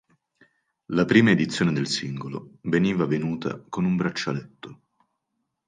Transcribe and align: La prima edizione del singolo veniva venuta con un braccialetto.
La 0.87 1.05
prima 1.05 1.29
edizione 1.29 1.71
del 1.73 1.85
singolo 1.85 2.53
veniva 2.61 3.05
venuta 3.05 3.63
con 3.69 3.85
un 3.85 3.95
braccialetto. 3.97 4.81